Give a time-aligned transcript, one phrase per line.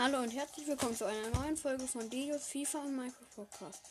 [0.00, 3.82] Hallo und herzlich willkommen zu einer neuen Folge von Dios FIFA und Minecraft Podcast.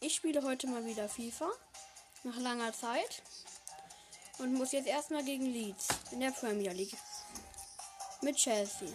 [0.00, 1.52] Ich spiele heute mal wieder FIFA
[2.24, 3.22] nach langer Zeit
[4.38, 6.96] und muss jetzt erstmal gegen Leeds in der Premier League
[8.22, 8.88] mit Chelsea.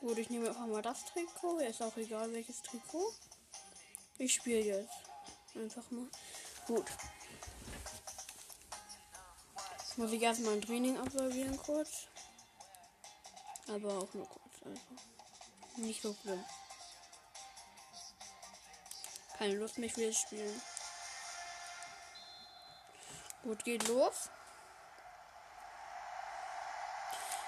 [0.00, 1.58] Gut, ich nehme einfach mal das Trikot.
[1.58, 3.12] Ist auch egal welches Trikot.
[4.16, 4.94] Ich spiele jetzt
[5.54, 6.08] einfach mal.
[6.66, 6.86] Gut.
[9.98, 12.06] Muss ich erstmal ein Training absolvieren kurz.
[13.70, 14.62] Aber auch nur kurz.
[14.64, 14.80] Also
[15.76, 16.44] nicht so schlimm.
[19.38, 20.62] Keine Lust für das Spielen.
[23.44, 24.28] Gut, geht los.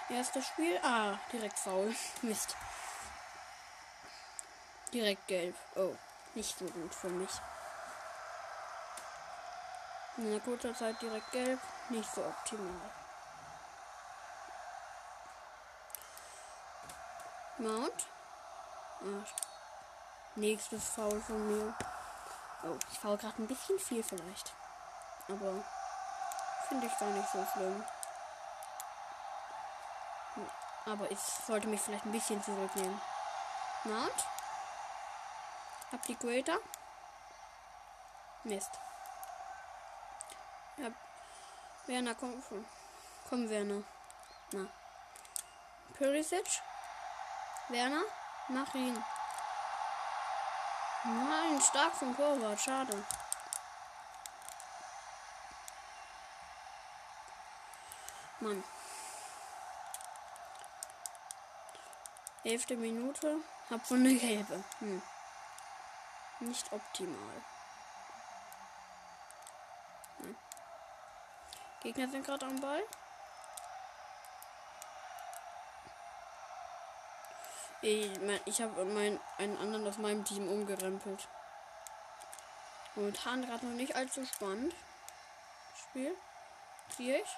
[0.08, 0.78] Erstes Spiel.
[0.82, 1.94] Ah, direkt faul.
[2.22, 2.56] Mist.
[4.92, 5.56] Direkt gelb.
[5.74, 5.96] Oh,
[6.34, 7.30] nicht so gut für mich.
[10.18, 11.58] In einer kurzer Zeit direkt gelb.
[11.88, 13.01] Nicht so optimal.
[17.62, 18.06] Mount.
[19.02, 19.24] Ah,
[20.34, 21.74] nächstes Foul von mir.
[22.64, 24.52] Oh, ich faul gerade ein bisschen viel vielleicht.
[25.28, 25.64] Aber
[26.68, 27.84] finde ich gar nicht so schlimm.
[30.86, 33.00] Aber ich sollte mich vielleicht ein bisschen zurücknehmen.
[33.84, 34.26] Mount.
[35.92, 36.58] Upgrader.
[38.42, 38.72] Mist.
[40.78, 40.90] Ja.
[41.86, 42.66] Werner, komm schon.
[43.28, 43.84] Komm, Werner.
[44.50, 44.66] Na.
[45.96, 46.62] Purisic.
[47.68, 48.02] Werner,
[48.48, 49.02] mach ihn.
[51.04, 53.04] Nein, stark vom Torwart, schade.
[58.40, 58.64] Mann.
[62.44, 63.36] Elfte Minute.
[63.70, 64.64] Hab von eine gelbe.
[64.80, 65.02] Hm.
[66.40, 67.42] Nicht optimal.
[70.18, 70.36] Hm.
[71.82, 72.82] Gegner sind gerade am Ball.
[77.82, 78.10] Ich,
[78.44, 81.28] ich habe mein, einen anderen aus meinem Team umgerempelt.
[82.94, 84.72] Momentan gerade noch nicht allzu spannend.
[85.76, 86.16] Spiel.
[86.96, 87.36] Ziehe ich.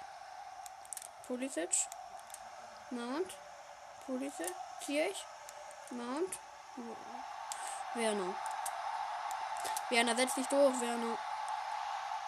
[1.25, 1.69] Pulisic.
[2.91, 3.33] Mount.
[4.05, 4.53] Pulisic.
[4.85, 5.25] Ziehe ich.
[5.89, 6.37] Mount.
[7.95, 8.35] Werner.
[9.89, 11.17] Werner, setz dich durch, Werner.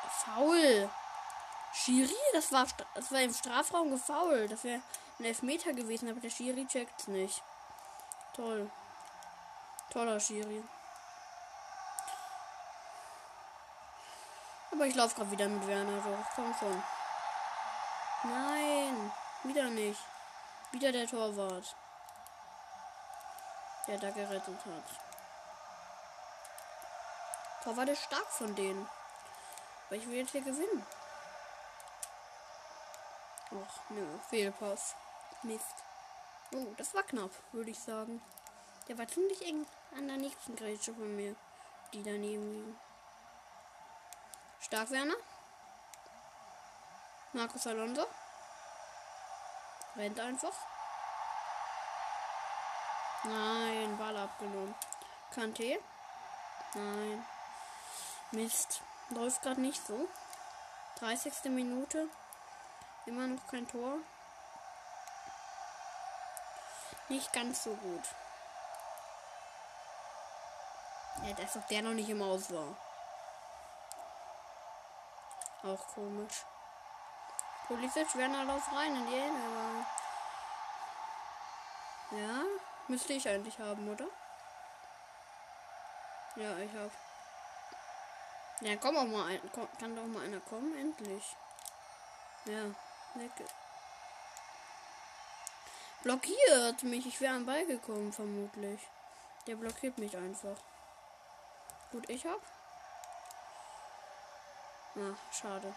[0.10, 0.90] Faul.
[1.74, 2.66] Schiri, das war,
[2.96, 4.52] das war im Strafraum gefault.
[4.52, 4.82] Das wäre
[5.20, 7.44] ein Elfmeter gewesen, aber der Schiri checkt's nicht.
[8.38, 8.70] Toll.
[9.90, 10.64] Toller Schiri.
[14.72, 16.16] Aber ich laufe gerade wieder mit Werner so.
[16.36, 16.84] Komm schon.
[18.24, 19.12] Nein.
[19.44, 20.00] Wieder nicht.
[20.72, 21.76] Wieder der Torwart.
[23.88, 24.84] Der da gerettet hat.
[27.64, 28.88] Torwart ist stark von denen.
[29.88, 30.86] Aber ich will jetzt hier gewinnen.
[33.52, 34.20] Och, nö.
[34.30, 34.96] Fehlpass.
[35.42, 35.87] Mist.
[36.54, 38.22] Oh, das war knapp, würde ich sagen.
[38.88, 39.66] Der war ziemlich eng
[39.96, 41.36] an der nächsten Grätsche von mir,
[41.94, 42.80] die daneben liegen.
[44.62, 45.16] Stark Werner.
[47.34, 48.06] Markus Alonso.
[49.96, 50.54] Rennt einfach.
[53.24, 54.76] Nein, Ball abgenommen.
[55.32, 55.80] Kante.
[56.74, 57.26] Nein.
[58.32, 58.82] Mist.
[59.10, 60.08] Läuft gerade nicht so.
[61.00, 61.52] 30.
[61.52, 62.08] Minute.
[63.06, 64.00] Immer noch kein Tor.
[67.10, 68.04] Nicht ganz so gut.
[71.24, 72.76] Ja, dass ob der noch nicht im Aus war.
[75.64, 76.46] Auch komisch.
[77.68, 79.86] Pulisic, Werner lauf rein in die Ende.
[82.12, 82.44] Ja,
[82.88, 84.08] müsste ich eigentlich haben, oder?
[86.36, 86.92] Ja, ich hab.
[88.62, 89.52] Ja, komm auch mal ein.
[89.80, 91.36] Kann doch mal einer kommen, endlich.
[92.46, 92.64] Ja,
[93.16, 93.46] lecker.
[96.04, 97.06] Blockiert mich.
[97.06, 98.80] Ich wäre am Ball gekommen, vermutlich.
[99.48, 100.58] Der blockiert mich einfach.
[101.92, 102.42] Gut, ich hab.
[104.96, 105.74] Ach, schade.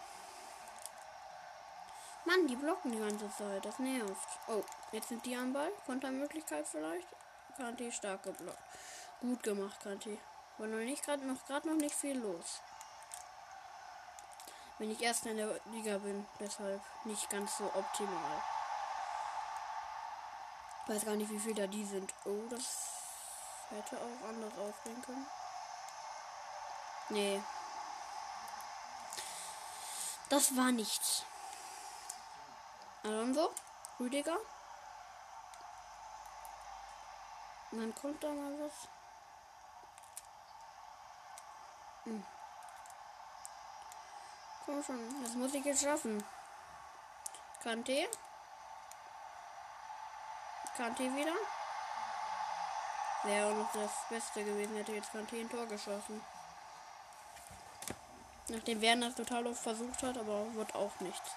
[2.25, 3.65] Mann, die blocken die ganze Zeit.
[3.65, 4.29] Das nervt.
[4.47, 5.71] Oh, jetzt sind die am Ball.
[5.85, 7.07] Kontermöglichkeit vielleicht.
[7.57, 8.59] Kanti stark geblockt.
[9.21, 10.19] Gut gemacht, Kanti.
[10.57, 12.61] War noch nicht gerade noch noch nicht viel los.
[14.77, 18.43] Wenn ich erst in der Liga bin, deshalb nicht ganz so optimal.
[20.87, 22.13] Weiß gar nicht, wie viel da die sind.
[22.25, 22.89] Oh, das
[23.69, 25.27] hätte auch anders ausgehen können.
[27.09, 27.41] Nee.
[30.29, 31.23] Das war nichts.
[33.03, 33.53] Alonso,
[33.99, 34.37] Rüdiger.
[37.71, 38.87] Dann kommt da mal was.
[42.03, 42.25] Hm.
[44.65, 46.23] Komm schon, das muss ich jetzt schaffen.
[47.61, 48.09] Kante.
[50.81, 51.35] Kante wieder.
[53.21, 56.25] Wäre noch das Beste gewesen, hätte jetzt Kante ein Tor geschossen.
[58.47, 61.35] Nachdem Werner es total oft versucht hat, aber wird auch nichts.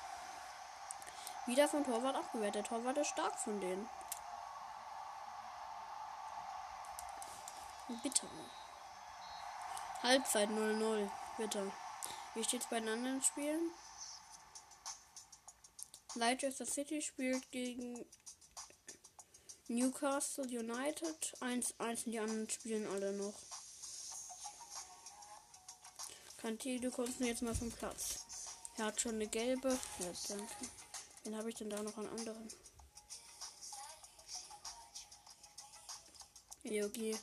[1.44, 2.54] Wieder von Torwart abgewehrt.
[2.54, 3.86] Der Torwart ist stark von denen.
[8.02, 8.28] Bitter.
[10.02, 11.10] Halbzeit 0-0.
[11.36, 11.70] Bitte.
[12.32, 13.72] Wie steht's bei den anderen Spielen?
[16.14, 18.06] Leicester City spielt gegen
[19.68, 23.34] Newcastle United 1-1 die anderen spielen alle noch.
[26.36, 28.26] Kanti, du kommst mir jetzt mal vom Platz.
[28.76, 29.70] Er hat schon eine gelbe.
[30.00, 30.54] Ja, danke.
[31.24, 32.48] Den habe ich denn da noch einen anderen?
[36.64, 37.16] Okay.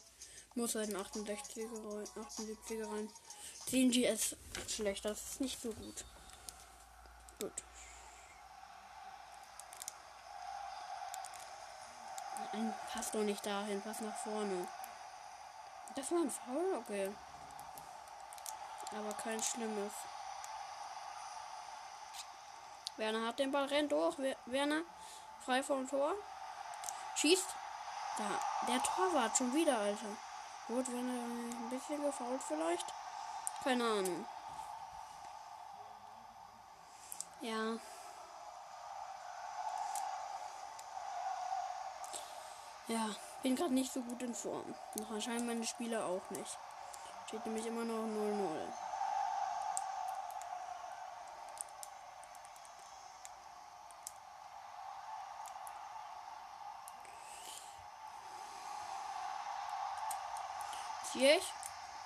[0.55, 3.09] Muss halt ein 68er rein, 78er rein.
[3.67, 4.35] 10 GS
[4.67, 6.03] schlecht, das ist nicht so gut.
[7.39, 7.53] Gut.
[12.71, 14.67] Ein Pass doch nicht dahin, pass nach vorne.
[15.95, 17.13] Das war ein Foul, okay.
[18.97, 19.93] Aber kein schlimmes.
[22.97, 24.15] Werner hat den Ball, rennt durch.
[24.45, 24.81] Werner
[25.43, 26.13] frei vom Tor.
[27.15, 27.47] Schießt.
[28.17, 30.17] Da, der Torwart schon wieder, Alter.
[30.67, 32.85] Gut, Werner ein bisschen gefault vielleicht.
[33.63, 34.25] Keine Ahnung.
[37.41, 37.77] Ja.
[42.87, 43.09] Ja,
[43.43, 44.75] bin gerade nicht so gut in Form.
[44.95, 46.57] Noch anscheinend meine Spieler auch nicht.
[47.27, 48.67] Steht nämlich immer noch 0-0.
[61.11, 61.53] Ziyech,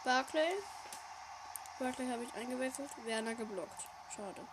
[0.03, 0.53] Barclay.
[1.79, 2.89] Barclay habe ich eingewechselt.
[3.05, 3.87] Werner geblockt.
[4.15, 4.47] Schade.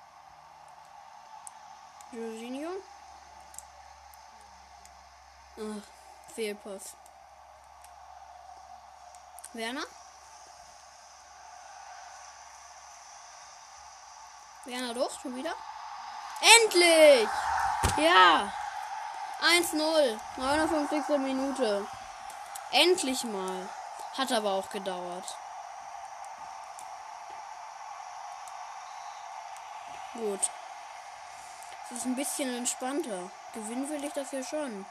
[2.13, 2.71] Jorginho.
[5.57, 6.02] Ach.
[6.35, 6.97] Fehlpass.
[9.53, 9.85] Werner?
[14.65, 15.55] Werner doch, schon wieder?
[16.41, 17.29] Endlich!
[17.99, 18.53] Ja!
[19.43, 20.19] 1-0.
[20.37, 21.19] 59.
[21.19, 21.87] Minute.
[22.71, 23.69] Endlich mal.
[24.17, 25.37] Hat aber auch gedauert.
[30.15, 30.41] Gut.
[31.91, 33.31] Es ist ein bisschen entspannter.
[33.53, 34.87] Gewinnen will ich hier schon.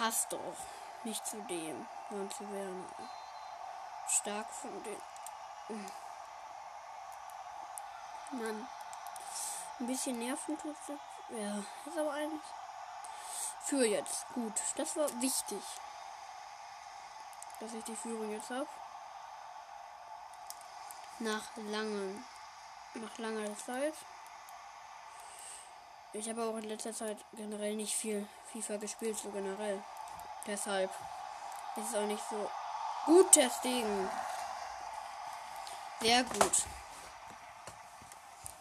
[0.00, 0.56] Passt doch
[1.04, 2.88] nicht zu dem, sondern zu Werner.
[4.08, 4.96] Stark von den.
[8.32, 8.68] Mann.
[9.78, 10.76] Ein bisschen Nerven tut
[11.28, 12.40] Ja, ist aber eigentlich.
[13.62, 14.26] Für jetzt.
[14.34, 14.54] Gut.
[14.76, 15.62] Das war wichtig.
[17.60, 18.68] Dass ich die Führung jetzt habe.
[21.18, 22.24] Nach langen.
[22.94, 23.94] Nach langer Zeit.
[26.12, 29.80] Ich habe auch in letzter Zeit generell nicht viel FIFA gespielt, so generell.
[30.44, 30.90] Deshalb
[31.76, 32.50] ist es auch nicht so
[33.06, 34.10] gut Ding.
[36.00, 36.64] Sehr gut.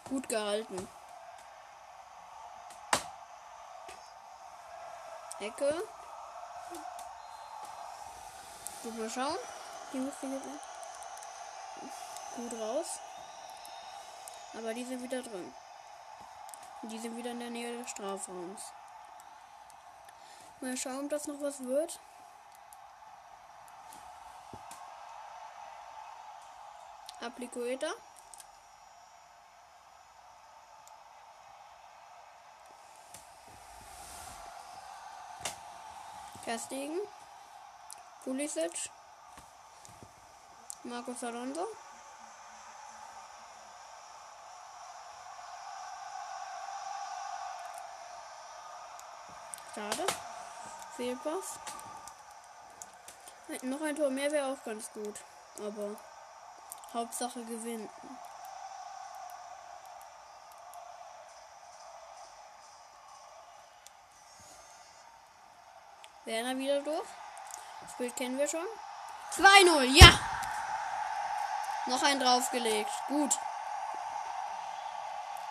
[0.09, 0.87] Gut gehalten.
[5.39, 5.83] Ecke.
[8.83, 9.37] Gut mal schauen.
[9.91, 10.41] Die hier
[12.35, 12.99] gut raus.
[14.53, 15.53] Aber die sind wieder drin.
[16.83, 18.71] Die sind wieder in der Nähe des Strafraums.
[20.61, 21.99] Mal schauen, ob das noch was wird.
[27.21, 27.91] Applicoeder.
[36.45, 36.97] Castigen.
[38.23, 38.89] Pulisic.
[40.83, 41.67] Marcos Alonso.
[49.79, 50.05] Schade.
[50.97, 51.57] Fehlpass.
[53.61, 55.15] Noch ein Tor mehr wäre auch ganz gut.
[55.57, 55.95] Aber
[56.93, 57.89] Hauptsache gewinnen.
[66.25, 67.07] Werner wieder durch.
[67.81, 68.67] Das Bild kennen wir schon.
[69.37, 70.19] 2-0, ja!
[71.85, 72.91] Noch ein draufgelegt.
[73.07, 73.39] Gut.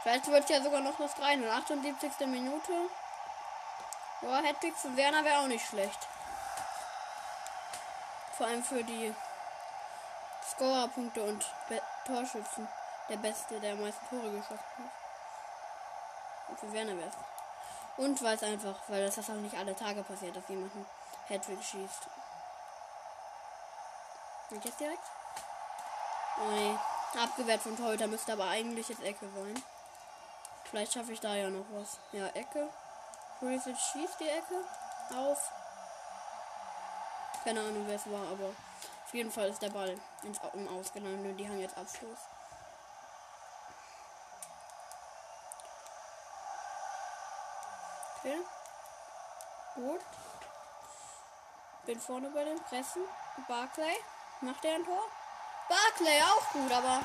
[0.03, 1.49] Vielleicht wird es ja sogar noch das 3-0.
[1.49, 2.27] 78.
[2.27, 2.91] Minute.
[4.21, 6.09] Boah, Hedwig für Werner wäre auch nicht schlecht.
[8.37, 9.15] Vor allem für die
[10.51, 12.69] Scorerpunkte und Be Torschützen.
[13.09, 14.91] Der Beste, der am meisten Tore geschossen hat.
[16.49, 17.15] Und für Werner wäre es.
[17.97, 20.87] Und weil es einfach, weil das, das auch nicht alle Tage passiert, dass jemand einen
[21.27, 22.09] Hedwig schießt.
[24.51, 25.03] Und jetzt direkt?
[26.41, 26.77] Oh nee.
[27.19, 29.63] Abgewehrt von Torhüter müsste aber eigentlich jetzt Ecke sein.
[30.65, 31.99] Vielleicht schaffe ich da ja noch was.
[32.13, 32.69] Ja, Ecke.
[33.39, 34.65] Pulisic schießt die Ecke
[35.17, 35.53] auf.
[37.45, 41.31] Keine Ahnung, wer es war, aber auf jeden Fall ist der Ball ins, im Ausgelandet
[41.31, 42.19] und die haben jetzt Abschluss.
[48.19, 48.39] Okay.
[49.77, 50.01] Gut.
[51.87, 53.03] Bin vorne bei den Pressen.
[53.47, 53.97] Barclay.
[54.41, 55.05] Macht er ein Tor?
[55.69, 57.01] Barclay auch gut, aber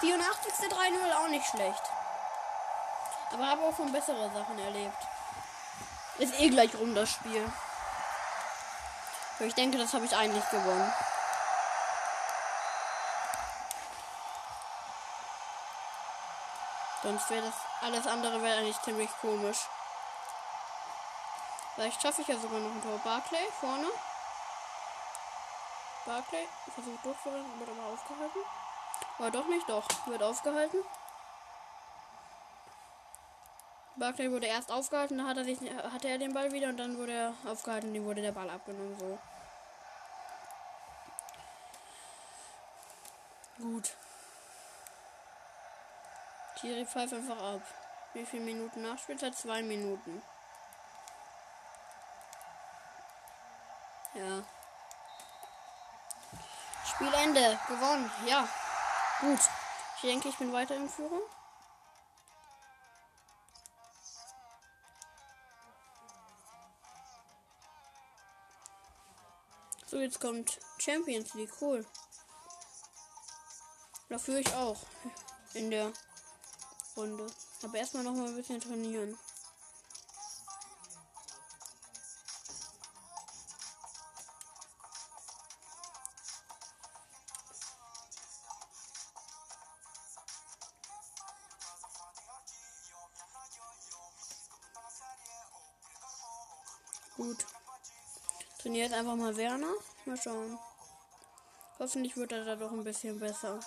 [0.00, 0.52] 84.
[0.68, 1.82] 3-0 auch nicht schlecht.
[3.32, 4.96] Aber habe auch schon bessere Sachen erlebt.
[6.18, 7.52] Ist eh gleich rum das Spiel.
[9.40, 10.92] Ich denke, das habe ich eigentlich gewonnen.
[17.02, 19.58] Sonst wäre das alles andere wäre eigentlich ziemlich komisch.
[21.74, 22.98] Vielleicht schaffe ich ja sogar noch ein Tor.
[23.04, 23.86] Barclay vorne.
[26.06, 28.40] Barclay versucht durchzurennen, wird aber aufgehalten.
[29.18, 29.86] War doch nicht, doch.
[30.06, 30.78] Wird aufgehalten.
[33.96, 35.58] Barclay wurde erst aufgehalten, dann hat er sich,
[35.92, 38.96] hatte er den Ball wieder und dann wurde er aufgehalten, dem wurde der Ball abgenommen.
[38.98, 39.18] So.
[43.58, 43.94] Gut.
[46.60, 47.62] Thierry pfeift einfach ab.
[48.12, 49.34] Wie viele Minuten Nachspielzeit?
[49.34, 50.22] Zwei Minuten.
[54.14, 54.42] Ja.
[56.84, 57.58] Spielende.
[57.68, 58.10] Gewonnen.
[58.26, 58.48] Ja.
[59.20, 59.40] Gut.
[59.96, 61.22] Ich denke, ich bin weiter in Führung.
[69.88, 71.52] So, jetzt kommt Champions League.
[71.60, 71.86] Cool.
[74.08, 74.78] Dafür ich auch.
[75.54, 75.92] In der
[76.96, 77.26] Runde.
[77.62, 79.16] Aber erstmal noch mal ein bisschen trainieren.
[98.86, 99.74] Trainiert einfach mal Werner.
[100.04, 100.58] Mal schauen.
[101.80, 103.58] Hoffentlich wird er da doch ein bisschen besser.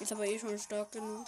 [0.00, 1.26] Ist aber eh schon stark genug.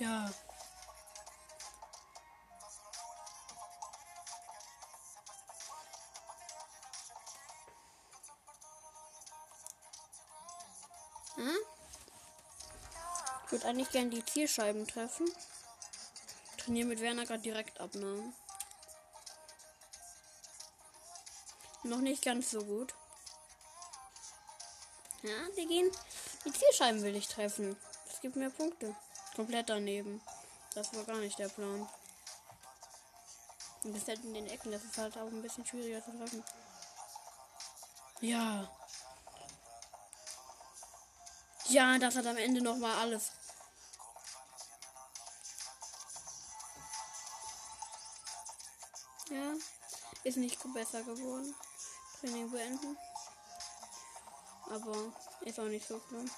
[0.00, 0.28] Ja.
[13.58, 15.28] Würde eigentlich gerne die Zielscheiben treffen.
[16.58, 18.32] Trainiere mit Werner gerade direkt abnahmen.
[21.82, 22.94] Noch nicht ganz so gut.
[25.22, 25.90] Ja, die gehen.
[26.44, 27.76] Die Zielscheiben will ich treffen.
[28.06, 28.94] Das gibt mir Punkte.
[29.34, 30.20] Komplett daneben.
[30.74, 31.88] Das war gar nicht der Plan.
[33.82, 36.44] Und das halt in den Ecken, das ist halt auch ein bisschen schwieriger zu treffen.
[38.20, 38.70] Ja.
[41.68, 43.32] Ja, das hat am Ende noch mal alles.
[49.30, 49.52] Ja,
[50.24, 51.54] ist nicht besser geworden.
[52.20, 52.96] Training beenden.
[54.70, 56.30] Aber ist auch nicht so schlimm.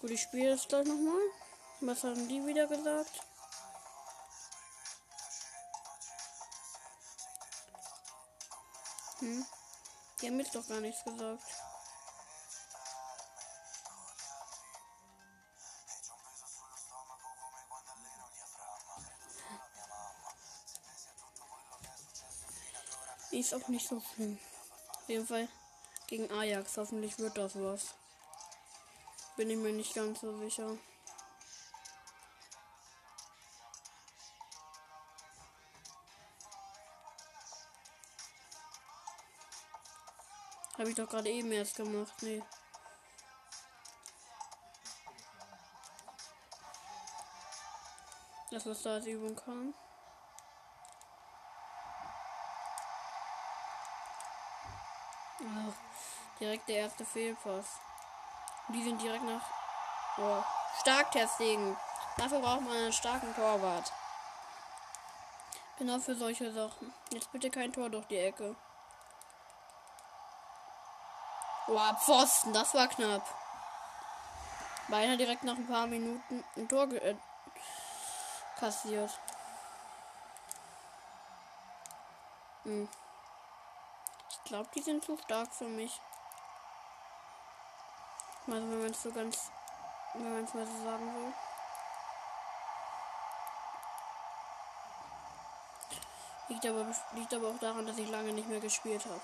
[0.00, 1.20] Gut, ich spiele das gleich nochmal.
[1.80, 3.20] Was haben die wieder gesagt?
[9.18, 9.44] Hm.
[10.20, 11.42] Die haben jetzt doch gar nichts gesagt.
[23.40, 24.38] Ist auch nicht so schlimm.
[24.96, 25.48] Auf jeden Fall
[26.08, 26.76] gegen Ajax.
[26.76, 27.94] Hoffentlich wird das was.
[29.38, 30.76] Bin ich mir nicht ganz so sicher.
[40.76, 42.12] Habe ich doch gerade eben erst gemacht.
[42.20, 42.42] Nee.
[48.50, 49.72] Das, was da als Übung kam.
[55.42, 55.72] Oh,
[56.40, 57.78] direkt der erste Fehlpass.
[58.68, 59.42] Die sind direkt nach.
[60.18, 60.42] Oh,
[60.80, 61.76] Starktesting.
[62.16, 63.92] Dafür braucht man einen starken Torwart.
[65.78, 66.92] Genau für solche Sachen.
[67.10, 68.54] Jetzt bitte kein Tor durch die Ecke.
[71.66, 73.22] Boah, Pfosten, das war knapp.
[74.88, 77.14] Beinahe direkt nach ein paar Minuten ein Tor äh,
[78.58, 79.10] kassiert.
[82.64, 82.88] Hm.
[84.28, 86.00] Ich glaube, die sind zu stark für mich.
[88.46, 89.50] Also wenn man es so ganz,
[90.14, 91.32] wenn man es mal so sagen will.
[96.48, 99.20] Liegt aber, liegt aber auch daran, dass ich lange nicht mehr gespielt habe.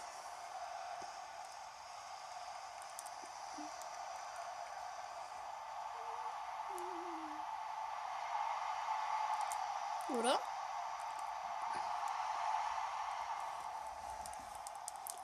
[10.16, 10.38] Oder?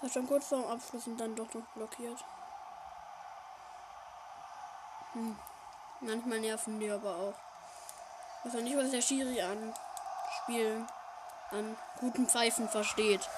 [0.01, 2.25] War schon kurz vorm Abschluss und dann doch noch blockiert.
[5.13, 5.37] Hm.
[6.01, 7.35] Manchmal nerven die aber auch.
[8.45, 9.75] Ich weiß nicht, was der Schiri an
[10.43, 10.89] Spielen,
[11.51, 13.29] an guten Pfeifen versteht.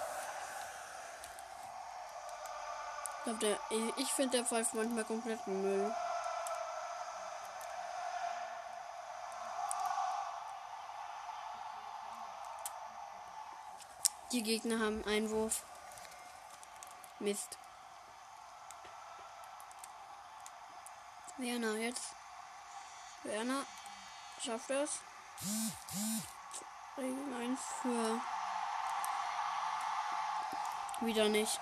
[3.27, 3.59] Ich, der,
[3.97, 5.95] ich finde der pfeift manchmal komplett Müll.
[14.33, 15.63] Die Gegner haben Einwurf.
[17.19, 17.57] Mist.
[21.37, 22.15] Werner jetzt.
[23.25, 23.65] Werner
[24.41, 25.01] schafft das.
[26.97, 28.21] Regel 1 für.
[31.01, 31.61] Wieder nicht.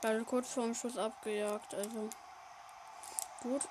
[0.00, 2.08] Ball kurz vorm Schuss abgejagt, also.
[3.42, 3.68] Gut.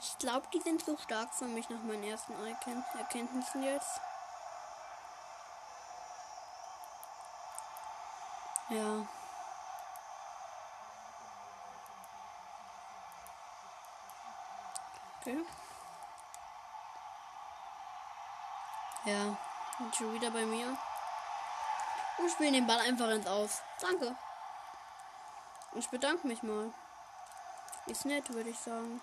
[0.00, 2.32] Ich glaube, die sind so stark für mich nach meinen ersten
[2.98, 4.00] Erkenntnissen jetzt.
[8.70, 9.06] Ja.
[15.26, 15.42] Okay.
[19.06, 19.34] Ja,
[19.78, 20.76] und schon wieder bei mir.
[22.18, 23.62] Und spielen den Ball einfach ins Aus.
[23.80, 24.14] Danke.
[25.72, 26.74] Ich bedanke mich mal.
[27.86, 29.00] Ist nett, würde ich sagen.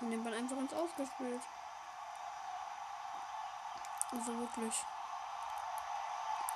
[0.00, 1.42] Und den Ball einfach ins Ausgespielt.
[4.12, 4.74] Also wirklich.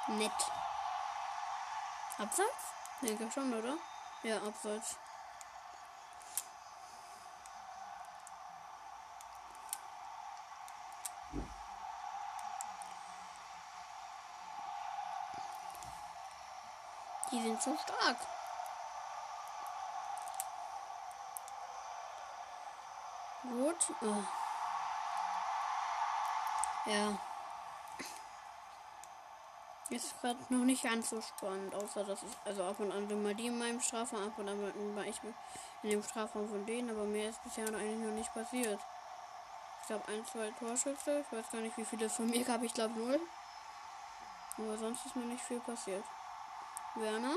[0.07, 0.53] Nett.
[2.19, 2.73] Abseits?
[3.03, 3.77] Denke schon, oder?
[4.23, 4.97] Ja, abseits.
[17.33, 18.17] Die sind so stark.
[23.43, 23.97] Gut.
[24.03, 24.23] Oh.
[26.91, 27.19] Ja.
[29.89, 33.35] Ist gerade noch nicht ganz so spannend, außer dass ich, also ab und an mal
[33.35, 35.17] die in meinem Strafraum, ab und an war ich
[35.83, 38.81] in dem Strafraum von denen, aber mehr ist bisher noch eigentlich noch nicht passiert.
[39.81, 42.75] Ich glaube ein, zwei Torschüsse, ich weiß gar nicht, wie viele von mir gab, ich
[42.75, 43.21] glaube null.
[44.59, 46.05] Aber sonst ist mir nicht viel passiert.
[46.97, 47.37] Werner.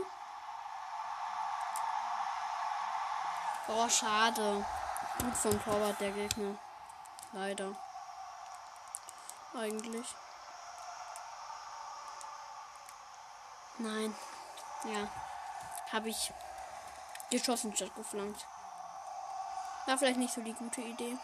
[3.67, 4.65] Oh, schade.
[5.19, 6.55] Gut vom Torwart der Gegner.
[7.33, 7.75] Leider.
[9.53, 10.15] Eigentlich.
[13.79, 14.15] Nein.
[14.85, 15.07] Ja.
[15.91, 16.33] Habe ich
[17.29, 18.45] geschossen statt geflankt.
[19.85, 21.17] War vielleicht nicht so die gute Idee.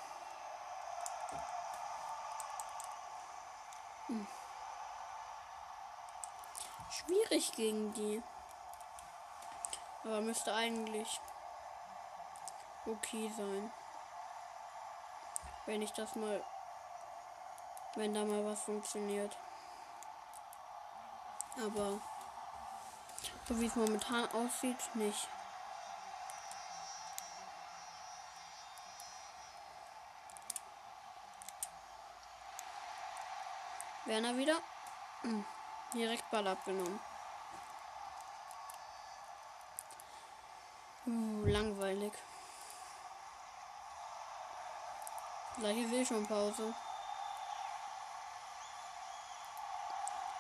[4.08, 4.28] Hm
[7.36, 8.24] schwierig gegen die.
[10.04, 11.20] Aber müsste eigentlich
[12.86, 13.72] okay sein.
[15.66, 16.44] Wenn ich das mal.
[17.96, 19.36] Wenn da mal was funktioniert.
[21.58, 22.00] Aber
[23.48, 25.28] so wie es momentan aussieht, nicht.
[34.06, 34.58] Werner wieder.
[35.22, 35.46] Hm.
[35.94, 37.00] Direkt Ball abgenommen.
[41.08, 42.14] Uh, langweilig.
[45.58, 46.74] Gleiche will schon Pause.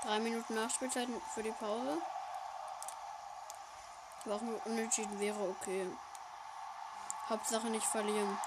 [0.03, 1.97] Drei Minuten Nachspielzeit für die Pause.
[4.25, 5.87] Auch unentschieden wäre okay.
[7.29, 8.37] Hauptsache nicht verlieren.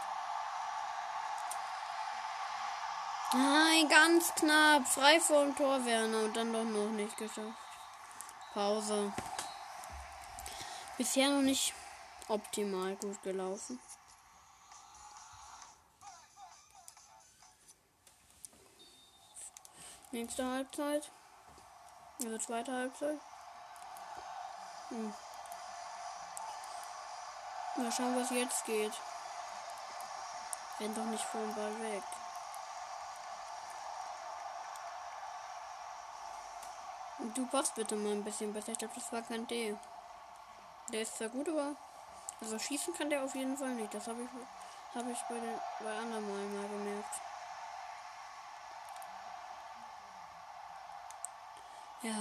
[3.32, 4.86] Nein, ganz knapp.
[4.88, 6.24] Frei vor dem Tor, Werner.
[6.24, 7.58] Und dann doch noch nicht geschafft.
[8.54, 9.12] Pause.
[10.96, 11.74] Bisher noch nicht
[12.28, 13.80] optimal gut gelaufen.
[20.10, 21.10] Nächste Halbzeit.
[22.22, 23.20] Also zweite Halbzeit.
[24.88, 25.14] Hm.
[27.76, 28.92] Mal schauen, was jetzt geht.
[30.80, 32.02] Renn doch nicht vom Ball weg.
[37.34, 38.72] Du passt bitte mal ein bisschen besser.
[38.72, 39.76] Ich glaube, das war kein D.
[40.92, 41.76] Der ist zwar gut, aber.
[42.40, 43.92] Also schießen kann der auf jeden Fall nicht.
[43.92, 44.28] Das habe ich,
[44.94, 47.14] hab ich bei, den, bei anderen Mal, mal gemerkt.
[52.02, 52.14] Ja.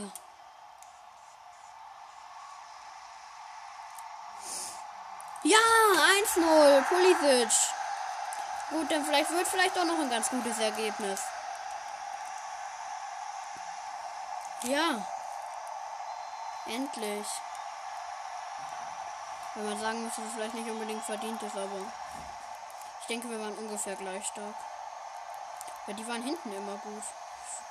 [5.43, 5.57] Ja,
[6.25, 6.81] 1-0.
[6.89, 7.49] Pulisic.
[8.69, 11.21] Gut, dann vielleicht wird vielleicht auch noch ein ganz gutes Ergebnis.
[14.63, 15.05] Ja.
[16.65, 17.27] Endlich.
[19.57, 21.81] Wenn man sagen muss, dass es vielleicht nicht unbedingt verdient ist, aber
[23.01, 24.53] ich denke, wir waren ungefähr gleich stark.
[25.87, 27.01] Weil die waren hinten immer gut.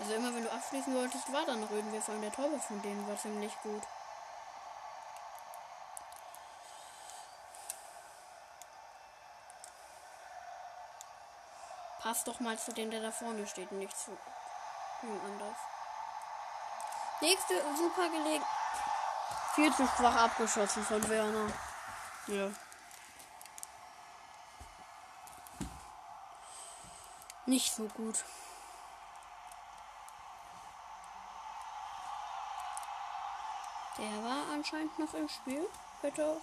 [0.01, 2.83] Also immer wenn du abschließen wolltest, war dann noch irgendwie vor allem der Torwart von
[2.83, 3.85] denen war ziemlich gut.
[12.01, 14.11] Passt doch mal zu dem, der da vorne steht nicht zu
[15.03, 15.57] jemand anders.
[17.21, 18.45] Nächste super gelegen.
[19.55, 21.47] Viel zu schwach abgeschossen von Werner.
[22.29, 22.51] Ja.
[27.47, 28.25] Nicht so gut.
[33.99, 35.69] Der war anscheinend noch im Spiel.
[36.03, 36.41] Bitte.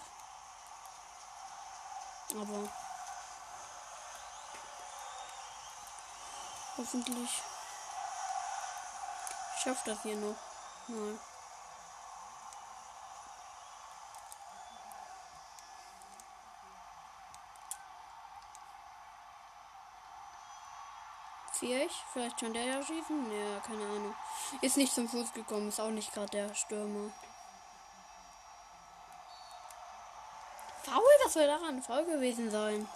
[2.30, 2.68] Aber.
[6.78, 7.42] Hoffentlich
[9.62, 10.36] schafft das hier noch.
[21.64, 21.70] Mal.
[21.70, 23.32] Vier Vielleicht schon der da schießen?
[23.32, 24.14] Ja, keine Ahnung.
[24.60, 27.10] Ist nicht zum Fuß gekommen, ist auch nicht gerade der Stürmer.
[30.82, 32.86] Faul, was soll daran faul gewesen sein?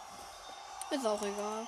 [0.90, 1.66] Ist auch egal.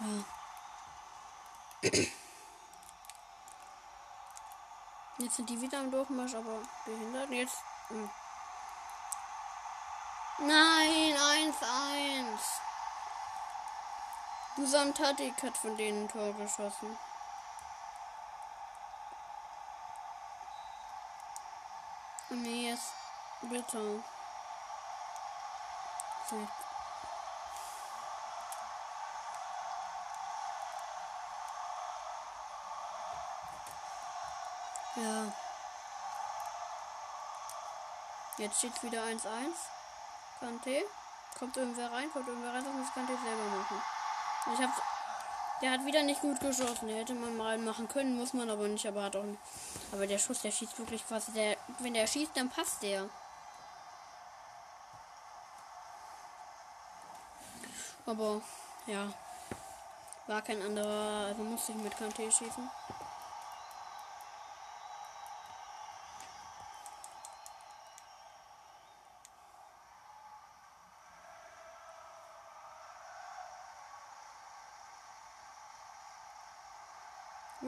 [0.00, 0.24] Ja.
[5.18, 7.30] Jetzt sind die wieder am Durchmarsch, aber behindert.
[7.30, 7.58] Jetzt.
[10.42, 12.38] Nein, 1-1.
[14.56, 16.98] Dusan Tadik hat von denen ein Tor geschossen.
[22.30, 22.94] Nee, jetzt
[23.42, 24.02] bitte.
[34.96, 35.32] Ja.
[38.38, 39.26] Jetzt steht wieder 1-1.
[40.40, 40.84] Kante.
[41.38, 43.82] Kommt irgendwer rein, kommt irgendwer rein, das muss Kante selber machen.
[44.52, 44.82] Ich hab's.
[45.62, 46.88] Der hat wieder nicht gut geschossen.
[46.88, 49.40] Der hätte man mal machen können, muss man aber nicht, aber hat auch nicht.
[49.92, 51.32] Aber der Schuss, der schießt wirklich quasi.
[51.32, 53.08] Der, wenn der schießt, dann passt der.
[58.06, 58.40] Aber
[58.86, 59.12] ja.
[60.26, 62.70] War kein anderer, also musste ich mit Kante schießen.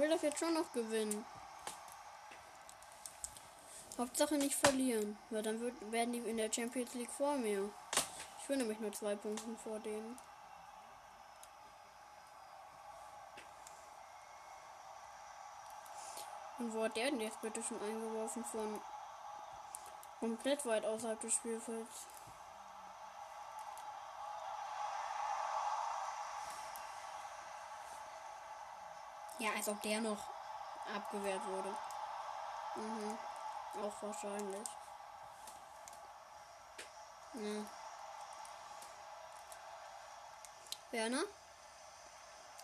[0.02, 1.24] Will das jetzt schon noch gewinnen.
[3.96, 7.70] Hauptsache nicht verlieren, weil dann wird, werden die in der Champions League vor mir.
[8.40, 10.18] Ich will nämlich nur zwei Punkte vor denen.
[16.58, 18.80] Und wo hat der denn jetzt bitte schon eingeworfen von
[20.18, 22.06] komplett weit außerhalb des Spielfelds?
[29.42, 30.28] Ja, als ob der noch
[30.94, 31.74] abgewehrt wurde.
[32.76, 33.18] Mhm.
[33.83, 34.68] Auch wahrscheinlich.
[37.35, 37.64] Ja.
[40.92, 41.24] Werner?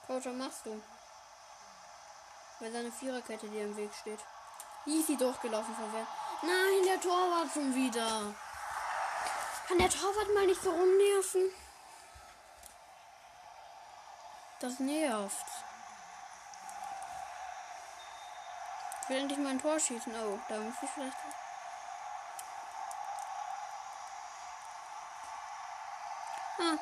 [0.07, 0.81] Coach, was machst du?
[2.61, 4.21] Weil seine Viererkette dir im Weg steht.
[4.87, 6.07] Easy durchgelaufen von Werner.
[6.43, 8.37] Nein, der Torwart schon wieder.
[9.67, 11.53] Kann der Torwart mal nicht so rumnerven?
[14.61, 15.67] Das nervt.
[19.09, 20.12] Ich will endlich mal ein Tor schießen.
[20.14, 21.16] Oh, da muss ich vielleicht.
[26.59, 26.77] Ah.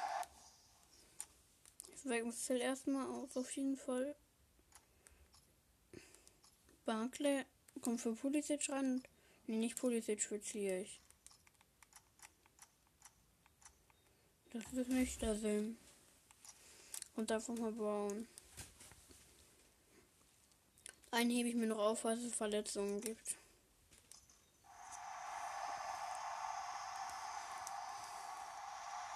[1.95, 4.17] Ich wechsle erstmal auf, auf jeden Fall.
[6.85, 7.45] Barclay
[7.81, 9.05] kommt für Pulisic ran.
[9.47, 10.99] Nee, nicht Pulisic für Ziyech.
[14.53, 15.79] Das ist nicht der Sinn.
[17.15, 18.27] Und davon mal bauen.
[21.17, 23.39] Einen hebe ich mir noch auf, falls es Verletzungen gibt.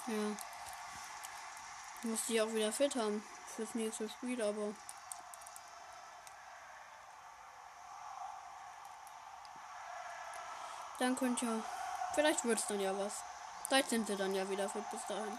[0.07, 0.37] Ja.
[1.99, 3.23] Ich muss die auch wieder fit haben
[3.55, 4.75] fürs nächste Spiel, aber.
[11.01, 11.63] Dann könnt ihr.
[12.15, 13.13] Vielleicht wird es dann ja was.
[13.69, 15.39] Vielleicht sind sie dann ja wieder fit bis dahin.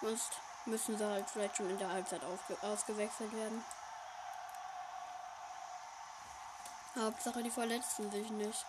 [0.00, 0.32] Sonst
[0.64, 2.22] müssen sie halt vielleicht schon in der Halbzeit
[2.60, 3.64] ausgewechselt werden.
[6.94, 8.66] Hauptsache, die verletzen sich nicht.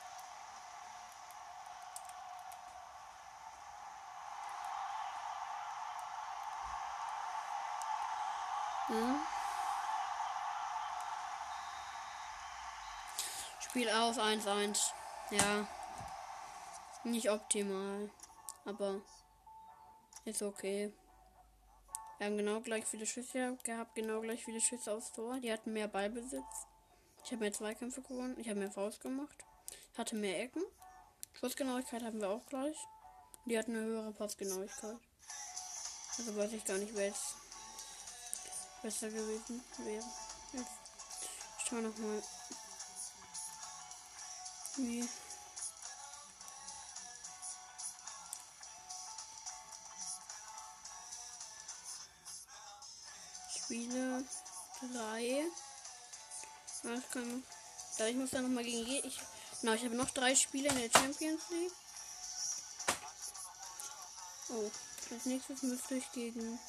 [8.87, 9.19] Hm?
[13.59, 14.93] Spiel aus 1-1.
[15.31, 15.67] Ja.
[17.03, 18.09] Nicht optimal.
[18.65, 19.01] Aber
[20.23, 20.93] ist okay.
[22.17, 25.39] Wir haben genau gleich viele Schüsse gehabt, genau gleich viele Schüsse aufs Tor.
[25.39, 26.67] Die hatten mehr Ballbesitz.
[27.23, 28.37] Ich habe mehr Zweikämpfe gewonnen.
[28.39, 29.45] Ich habe mehr Faust gemacht.
[29.93, 30.63] Ich hatte mehr Ecken.
[31.39, 32.75] Schussgenauigkeit haben wir auch gleich.
[33.45, 34.97] Die hatten eine höhere Passgenauigkeit.
[36.17, 37.35] Also weiß ich gar nicht, wer jetzt
[38.81, 40.05] besser gewesen wäre.
[40.53, 40.71] Jetzt
[41.65, 42.23] schauen wir nochmal.
[44.77, 45.07] Wie.
[53.49, 54.23] Spiele
[54.93, 55.45] 3.
[56.83, 57.43] Was kann
[57.97, 59.19] da ich muss dann nochmal gegen je ich
[59.61, 61.71] Genau, ich habe noch drei Spiele in der Champions League.
[64.49, 64.69] Oh,
[65.09, 66.59] als nächstes müsste ich gegen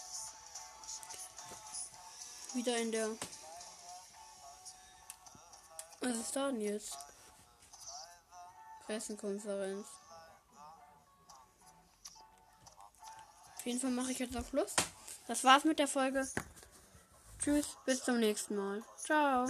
[2.52, 3.10] wieder in der
[6.00, 6.96] was ist da denn jetzt?
[8.86, 9.86] Pressekonferenz.
[13.56, 14.74] Auf jeden Fall mache ich jetzt noch Schluss.
[15.26, 16.28] Das war's mit der Folge.
[17.42, 18.84] Tschüss, bis zum nächsten Mal.
[18.98, 19.46] Ciao.